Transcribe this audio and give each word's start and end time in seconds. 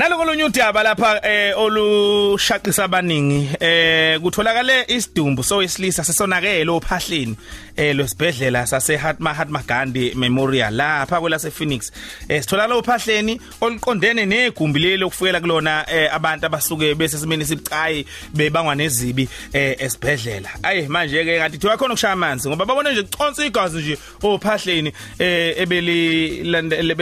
Naloko 0.00 0.24
lonye 0.24 0.44
udaba 0.44 0.82
lapha 0.82 1.20
eh 1.22 1.52
olushaqisa 1.58 2.84
abaningi 2.84 3.50
eh 3.60 4.18
kutholakale 4.20 4.84
isidumbu 4.88 5.42
sowesilisa 5.42 6.04
sesonakele 6.04 6.70
ophahleni 6.70 7.36
eh 7.76 7.94
lwesibhedlela 7.94 8.66
sase 8.66 8.98
Mahatma 9.18 9.62
Gandhi 9.68 10.14
Memorial 10.14 10.72
lapha 10.72 11.20
kwelase 11.20 11.50
Phoenix 11.50 11.92
eh 12.28 12.40
sitholakala 12.40 12.76
ophahleni 12.76 13.40
oluqondene 13.60 14.26
negumbi 14.26 14.80
lelo 14.80 15.10
kufuyela 15.10 15.40
kulona 15.40 15.84
eh 15.92 16.08
abantu 16.14 16.46
abasuke 16.46 16.94
bese 16.94 17.18
simeni 17.18 17.44
sibucayi 17.44 18.06
bebangwa 18.34 18.74
nezibi 18.74 19.28
eh 19.52 19.76
esibhedlela. 19.78 20.48
Ayi 20.62 20.88
manje 20.88 21.24
ke 21.24 21.38
ngathi 21.38 21.58
thiwa 21.58 21.76
khona 21.76 21.92
ukushaya 21.92 22.12
amanzi 22.12 22.48
ngoba 22.48 22.64
babone 22.64 22.92
nje 22.92 23.02
consa 23.02 23.44
igazi 23.44 23.78
nje 23.78 23.98
ophahleni 24.22 24.92
eh 25.18 25.60
ebeli 25.60 26.42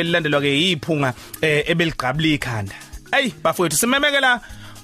landelwa 0.03 0.41
ke 0.41 0.49
yiphunga 0.49 1.15
eh 1.43 1.63
ebeligqabula 1.71 2.29
ikhanda. 2.29 2.75
Ayi 3.13 3.35
bafowethu 3.43 3.77
simemekela 3.77 4.41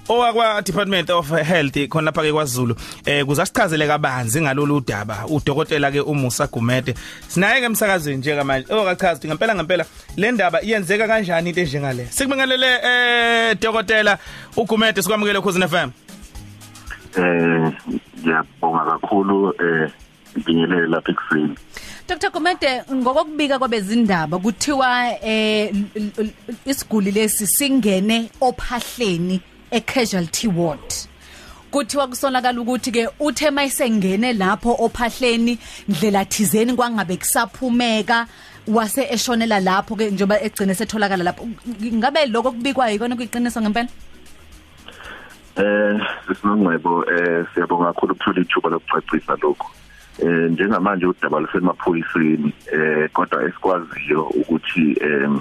owakwa 0.08 0.62
Department 0.62 1.10
of 1.10 1.30
Health 1.30 1.88
khona 1.88 2.10
lapha 2.10 2.22
ke 2.22 2.32
kwaZulu. 2.32 2.76
Eh 3.06 3.24
kuzasichazele 3.24 3.86
kabanzi 3.86 4.40
ngalolu 4.40 4.80
daba. 4.80 5.26
Udokotela 5.28 5.90
ke 5.90 6.00
uMusa 6.00 6.46
Gumede. 6.46 6.94
Sinaye 7.28 7.60
ke 7.60 7.66
emsakazweni 7.66 8.18
nje 8.18 8.42
manje 8.42 8.72
okachaza 8.72 9.12
ukuthi 9.12 9.28
ngempela 9.28 9.54
ngempela. 9.54 9.84
Le 10.16 10.32
ndaba 10.32 10.62
iyenzeka 10.62 11.06
kanjani 11.06 11.50
into 11.50 11.60
enjengale 11.60 12.06
sikubingelele 12.10 12.66
eh 12.82 13.56
dokotela 13.60 14.18
uGumede 14.56 15.02
sikwamukele 15.02 15.40
kuZN 15.40 15.68
FM 15.68 15.90
eh 17.16 17.72
ngiyabonga 18.20 18.84
kakhulu 18.84 19.54
eh 19.60 19.90
ngibingelele 20.36 20.86
lapha 20.86 21.12
ekuseni 21.12 21.56
Dr 22.08 22.30
Gomede 22.30 22.82
ngokubika 22.92 23.58
kwabezindaba 23.58 24.38
kuthiwa 24.38 24.88
eh 25.22 25.72
isiguli 26.66 27.10
lesi 27.10 27.46
singene 27.46 28.30
ophahleni 28.40 29.40
e 29.70 29.80
casualty 29.80 30.48
ward. 30.48 30.94
Kuthiwa 31.70 32.06
kusonakala 32.06 32.60
ukuthi 32.60 32.92
ke 32.92 33.08
uthe 33.20 33.50
mayisengene 33.50 34.32
lapho 34.32 34.76
ophahleni 34.78 35.58
ndlela 35.88 36.24
thizeni 36.24 36.74
kwangabe 36.74 37.16
kusaphumeka 37.16 38.26
wase 38.66 39.08
eshonela 39.10 39.60
lapho 39.60 39.96
ke 39.96 40.10
njoba 40.10 40.40
egcine 40.40 40.74
setholakala 40.74 41.24
lapho. 41.24 41.48
Ngabe 41.82 42.26
lokho 42.26 42.52
kubikwa 42.52 42.90
yikona 42.90 43.16
kuyiqiniso 43.16 43.60
ngempela? 43.60 43.88
Eh 45.56 46.00
sisinongwebo 46.28 47.04
eh 47.10 47.46
siyabonga 47.54 47.92
kakhulu 47.92 48.12
ukuthola 48.12 48.40
ithuba 48.40 48.70
lokucacisa 48.70 49.36
lokho 49.42 49.70
eh 50.22 50.50
njengamanje 50.50 51.06
udaba 51.06 51.40
lusemaphoyiseni 51.40 52.52
eh 52.72 53.10
kodwa 53.12 53.44
esikwaziyo 53.44 54.22
ukuthi 54.22 54.96
em 55.00 55.40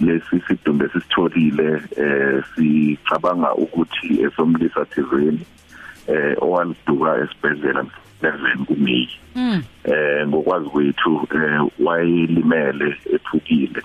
lesi 0.00 0.40
sidumbe 0.48 0.88
sisitholile 0.88 1.82
eh 1.96 2.44
sicabanga 2.54 3.54
ukuthi 3.54 4.22
esomlisa 4.22 4.84
thizeni 4.84 5.46
eh 6.06 6.36
owaliduka 6.42 7.18
esibhedlela 7.22 7.84
level 8.22 8.58
kuMeyi. 8.66 9.10
Eh 9.84 10.26
ngokwazi 10.28 10.68
kwethu 10.68 11.28
eh 11.34 11.60
wayilimele 11.78 12.96
ephukile 13.14 13.82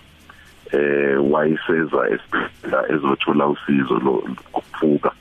eh 0.71 1.31
wayiseza 1.31 2.09
esibhedlela 2.13 2.91
ezothola 2.93 3.47
usizo 3.47 3.95
lokuphuka 4.05 5.11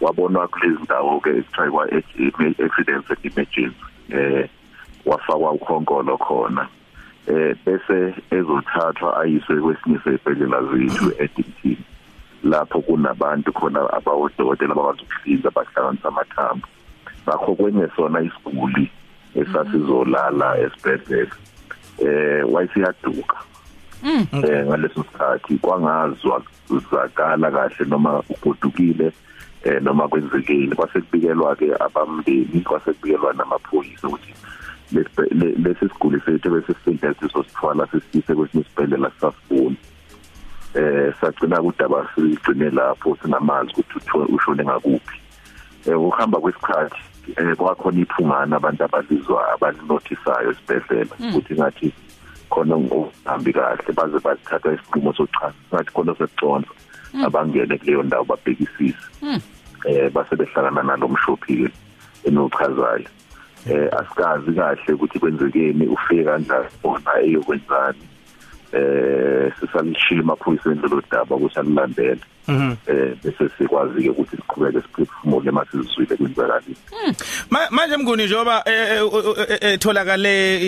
wabonwa 0.00 0.48
kulezi 0.48 0.82
ndawo 0.82 1.20
ke 1.20 1.30
ekuthiwa 1.30 1.84
accidents 2.64 3.10
and 3.10 3.24
emergency. 3.24 3.89
Eh 4.12 4.48
wafakwa 5.06 5.52
ukhonkolo 5.52 6.16
khona 6.18 6.68
eh 7.26 7.56
bese 7.66 8.14
ezothathwa 8.30 9.20
ayiswe 9.20 9.60
kwesinye 9.60 9.98
sezibhedlela 10.04 10.62
zethu 10.62 11.12
eDinton 11.18 11.76
lapho 12.44 12.80
kunabantu 12.80 13.52
khona 13.52 13.80
abawodokotela 13.92 14.72
abakwazi 14.72 15.02
ukuhlinza 15.02 15.48
abahlanganisa 15.48 16.08
amathambo. 16.08 16.66
Ngakho 17.28 17.54
kwengesona 17.54 18.20
isiguli 18.20 18.90
esasizolala 19.34 20.58
esibhedlela 20.58 21.36
eh 21.98 22.52
wayisiyaduka 22.52 23.36
eh 24.42 24.66
ngaleso 24.66 25.04
sikhathi 25.04 25.58
kwangazwa 25.58 26.42
uzakala 26.74 27.50
kahle 27.50 27.84
noma 27.88 28.22
ugodukile 28.28 29.12
eh 29.64 29.82
noma 29.82 30.08
kwenzekile. 30.08 30.74
Kwase 30.74 31.00
kubikelwa 31.00 31.56
ke 31.56 31.74
abamndeni 31.80 32.60
kwase 32.60 32.92
kubikelwa 32.92 33.32
namaphoyisa 33.32 34.08
ukuthi 34.08 34.34
lesi 34.92 35.88
siguli 35.88 36.20
sethu 36.20 36.50
bese 36.50 36.74
sisintethe 36.74 37.28
sosithwala 37.28 37.86
sisise 37.86 38.34
kwesinye 38.34 38.64
isibhedlela 38.64 39.10
sasifuni 39.20 39.76
eh 40.74 41.14
sagcina 41.20 41.62
udaba 41.62 42.08
sigcine 42.14 42.70
lapho 42.70 43.16
sinamazi 43.22 43.70
ukuthi 43.70 44.18
ushone 44.34 44.64
ngakuphi. 44.64 45.20
Eh 45.86 46.00
ukuhamba 46.00 46.40
kwesikhathi 46.40 47.00
eh 47.36 47.56
kwakhona 47.56 48.00
iphungana 48.00 48.56
abantu 48.56 48.84
abalizwa 48.84 49.52
abalinotisayo 49.52 50.50
esibhedlela 50.50 51.14
ukuthi 51.18 51.54
ngathi 51.54 51.92
khona 52.50 52.76
ngohambi 52.76 53.52
kahle 53.52 53.92
baze 53.98 54.18
bathatha 54.24 54.72
isinqumo 54.74 55.12
sochaza 55.12 55.54
ngathi 55.72 55.90
khona 55.94 56.12
sekuconza 56.18 56.72
abangene 57.26 57.78
kuleyo 57.78 58.02
ndawo 58.02 58.24
babhekisise 58.24 59.06
eh 59.88 60.10
base 60.12 60.36
behlangana 60.36 60.82
nalomshophi 60.82 61.56
ke 61.56 61.68
enochazayo. 62.28 63.08
Eh 63.66 63.88
asikazi 63.98 64.52
kahle 64.52 64.92
ukuthi 64.94 65.18
kwenzekeni 65.18 65.86
ufike 65.86 66.24
kanjani 66.24 66.68
bona 66.82 67.12
eyokwenzani 67.22 68.04
eh 68.72 69.52
sisalishiya 69.60 70.20
emaphoyiseni 70.20 70.88
lo 70.90 71.02
daba 71.10 71.36
ukuthi 71.36 71.58
alilandele 71.58 72.20
eh 72.86 73.14
bese 73.24 73.48
sikwazi 73.58 74.02
ke 74.02 74.10
ukuthi 74.10 74.36
siqhubeke 74.36 74.80
siphefumule 74.80 75.50
masizizwile 75.50 76.16
kwenzakalile. 76.16 76.76
Manje 77.70 77.96
mnguni 77.96 78.24
njoba 78.24 78.64
etholakale 79.60 80.58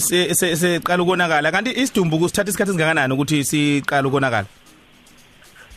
seqala 0.00 1.02
ukonakala 1.02 1.52
kanti 1.52 1.70
isidumbu 1.70 2.18
kusithatha 2.18 2.48
isikhathi 2.48 2.72
singakanani 2.72 3.14
ukuthi 3.14 3.44
siqala 3.44 4.08
ukonakala? 4.08 4.46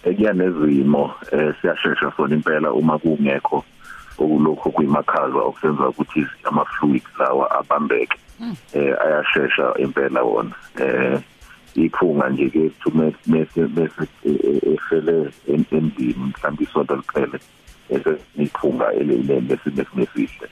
Ekuyanezimo 0.03 1.13
eh 1.31 1.53
siyashesha 1.61 2.11
sona 2.17 2.35
impela 2.35 2.71
uma 2.71 2.99
kungekho 2.99 3.63
okulokho 4.17 4.69
kuyimakhaza 4.69 5.37
okusenza 5.37 5.87
ukuthi 5.87 6.25
ama 6.43 6.65
fluids 6.65 7.19
lawa 7.19 7.51
abambeke. 7.51 8.17
Eh 8.73 8.95
ayashesha 9.05 9.73
impela 9.77 10.23
wona. 10.23 10.55
Eh 10.79 11.19
iphunga 11.75 12.29
nje 12.29 12.49
ke 12.49 12.69
thume 12.79 13.13
bese 13.27 13.67
bese 13.67 14.03
efele 14.73 15.31
endini 15.47 16.15
mhlawumbe 16.17 16.63
isonto 16.63 16.95
liphele 16.95 17.39
bese 17.89 18.11
iphunga 18.37 18.93
elele 18.93 19.41
bese 19.41 19.69
besihle 19.69 20.47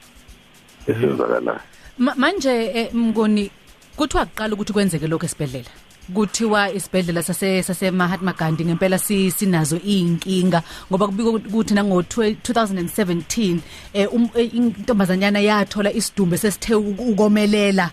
esenzakala 0.87 1.59
manje 1.97 2.89
mngoni 2.93 3.51
kuthiwa 3.95 4.25
kuqala 4.25 4.53
ukuthi 4.53 4.73
kwenzeke 4.73 5.07
lokho 5.07 5.25
esibedlela 5.25 5.71
kuthiwa 6.13 6.71
isibhedlela 6.71 7.23
sase 7.23 7.63
sase 7.63 7.91
Mahatma 7.91 8.33
Gandhi 8.33 8.65
ngempela 8.65 8.99
sinazo 8.99 9.77
inkinga 9.77 10.63
ngoba 10.91 11.07
kubika 11.07 11.29
ukuthi 11.29 11.73
nango 11.73 12.01
2017 12.01 13.59
eh 13.93 14.07
intombazanyana 14.53 15.39
yathola 15.39 15.93
isidumbe 15.93 16.37
sesithe 16.37 16.75
ukomelela 16.75 17.91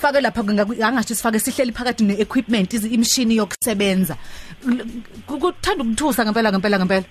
sifake 0.00 0.20
lapha 0.20 0.40
angasho 0.40 1.14
sifake 1.14 1.38
sihleli 1.38 1.72
phakathi 1.72 2.04
neequipment 2.04 2.72
imishini 2.72 3.36
yokusebenza. 3.36 4.16
Kuthanda 5.26 5.84
ukuthusa 5.84 6.24
ngempela 6.24 6.52
ngempela 6.52 6.78
ngempela. 6.78 7.04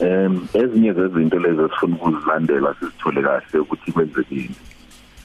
Em 0.00 0.48
ezinye 0.54 0.92
zezinto 0.92 1.38
lezi 1.38 1.62
esifuna 1.62 1.96
ukuzilandela 1.96 2.74
sizithole 2.80 3.22
kahle 3.22 3.58
ukuthi 3.60 3.92
kwenzekini 3.92 4.56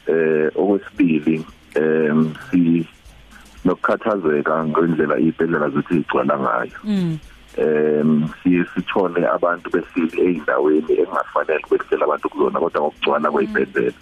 eh 0.07 0.51
okwesibili 0.55 1.45
em 1.75 2.33
si 2.51 2.85
nokukhathazeka 3.65 4.65
ngendlela 4.65 5.19
izibhedlela 5.19 5.69
zethu 5.69 5.95
igcwala 5.95 6.37
ngayo. 6.37 6.79
Em 7.57 8.29
siye 8.43 8.65
sithole 8.75 9.27
abantu 9.27 9.69
besile 9.73 10.21
eindaweni 10.21 10.93
engafanele 11.01 11.65
behlele 11.69 12.03
abantu 12.03 12.29
kuzona 12.29 12.59
kodwa 12.59 12.81
ngokugcwala 12.81 13.31
kwezibhedlela 13.31 13.97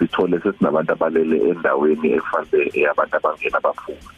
sithole 0.00 0.40
sesinabantu 0.40 0.92
abalele 0.92 1.36
endaweni 1.50 2.12
efanele 2.16 2.70
eyabantu 2.74 3.16
abangena 3.16 3.58
abaphuma 3.60 4.10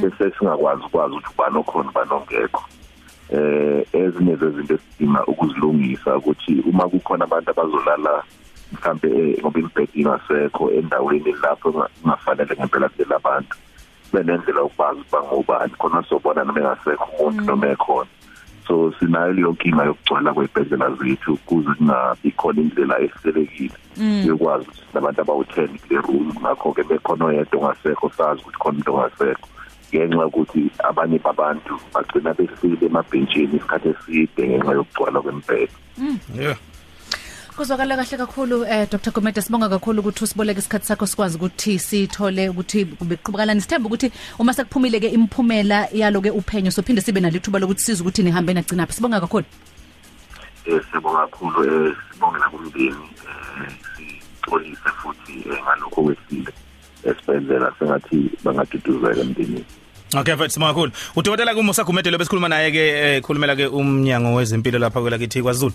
bese 0.00 0.30
singakwazi 0.38 0.82
ukwazi 0.84 1.14
ukuthi 1.14 1.32
ubani 1.32 1.56
okhona 1.58 1.90
banongekho 1.96 2.64
eh 3.32 3.82
ezinye 3.92 4.36
zezinto 4.36 4.74
esidinga 4.74 5.20
ukuzilungisa 5.26 6.16
ukuthi 6.16 6.60
uma 6.70 6.84
kukhona 6.88 7.24
abantu 7.24 7.50
abazolala 7.50 8.22
mhlambe 8.72 9.38
ngoba 9.40 9.58
imibhedi 9.60 10.00
ingasekho 10.00 10.70
endaweni 10.70 11.32
lapho 11.42 11.72
kungafanele 11.72 12.54
ngempela 12.54 12.88
kulela 12.88 13.16
abantu 13.16 13.56
benendlela 14.12 14.62
ukwazi 14.62 15.00
bangobani 15.12 15.74
khona 15.78 16.02
sobona 16.08 16.44
noma 16.44 16.60
engasekho 16.60 17.06
umuntu 17.18 17.44
noma 17.44 17.66
ekhona. 17.74 18.10
So 18.66 18.92
sinayo 18.98 19.32
leyo 19.32 19.50
nkinga 19.50 19.84
yokugcwala 19.84 20.34
kwezibhedlela 20.34 20.90
zethu 20.90 21.36
kuze 21.46 21.70
kungabi 21.78 22.30
khona 22.30 22.60
indlela 22.60 23.00
ehlelekile 23.00 23.78
yokwazi 24.26 24.66
ukuthi 24.68 24.94
nabantu 24.94 25.22
abawu10 25.22 25.68
kule 25.78 26.00
room. 26.00 26.32
Ngakho 26.40 26.72
ke 26.72 26.82
bekhona 26.82 27.24
oyedwa 27.24 27.60
ongasekho 27.60 28.10
sazi 28.16 28.40
ukuthi 28.40 28.58
khona 28.58 28.72
umuntu 28.72 28.94
ongasekho. 28.94 29.48
Ngenxa 29.94 30.22
yokuthi 30.22 30.70
abanye 30.88 31.18
babantu 31.18 31.74
bagcina 31.94 32.34
befile 32.34 32.86
emabhentshini 32.86 33.56
isikhathi 33.56 33.88
eside 33.88 34.42
ngenxa 34.48 34.72
yokugcwala 34.72 35.20
kwempela 35.20 35.76
yeah. 36.34 36.56
Kuzwakala 37.56 37.96
kahle 37.96 38.18
kakhulu 38.18 38.64
eh 38.68 38.86
Dr. 38.90 39.10
Gomede 39.12 39.40
sibonga 39.40 39.68
kakhulu 39.68 40.00
ukuthi 40.00 40.24
usiboleke 40.24 40.58
isikhathi 40.58 40.86
sakho 40.86 41.06
sikwazi 41.06 41.36
ukuthi 41.36 41.78
sithole 41.78 42.48
ukuthi 42.48 42.84
kubeqhubukalani 42.84 43.60
sithemba 43.60 43.88
ukuthi 43.88 44.12
uma 44.38 44.52
sekuphumile 44.52 45.00
ke 45.00 45.08
imphumela 45.08 45.88
yalo 45.92 46.20
ke 46.20 46.30
uphenyo 46.30 46.70
sophinde 46.70 47.00
sibe 47.00 47.20
nalithuba 47.20 47.58
lokuthi 47.58 47.80
size 47.80 48.02
ukuthi 48.02 48.22
nihambe 48.22 48.52
nagcina 48.52 48.86
phi. 48.86 48.92
Sibonga 48.92 49.20
kakhulu. 49.20 49.46
Eh 50.66 50.80
sibonga 50.92 51.24
kakhulu 51.26 51.64
eh 51.64 51.96
sibonge 52.12 52.38
nakumndeni 52.38 53.08
eh 53.24 53.72
sixolise 53.96 54.90
futhi 55.00 55.48
eh, 55.48 55.58
ngalokho 55.64 56.02
kwesile 56.02 56.52
esibhedlela 57.08 57.72
sengathi 57.78 58.30
bangaduduzeka 58.44 59.20
emndenini. 59.20 59.64
Okay 60.14 60.34
mfethu 60.34 60.50
sibonga 60.50 60.72
kakhulu. 60.72 60.92
Udokotela 61.16 61.54
kuMusa 61.54 61.84
Gumede 61.84 62.10
lo 62.10 62.18
besikhuluma 62.18 62.48
naye 62.48 62.70
ke 62.70 62.78
eh, 62.78 63.22
khulumela 63.22 63.56
ke 63.56 63.66
umnyango 63.66 64.34
wezempilo 64.34 64.78
lapha 64.78 65.00
kwelakithi 65.00 65.42
kwaZulu. 65.42 65.74